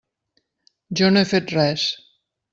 [1.01, 1.87] Jo no he fet res.